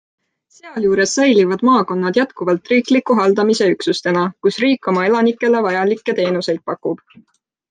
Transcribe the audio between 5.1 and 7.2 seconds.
elanikele vajalikke teenuseid pakub.